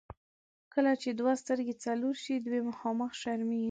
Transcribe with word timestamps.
کله 0.73 0.91
چې 1.01 1.09
دوه 1.19 1.33
سترګې 1.41 1.75
څلور 1.85 2.15
شي، 2.23 2.35
دوې 2.45 2.59
خامخا 2.79 3.17
شرمېږي. 3.21 3.59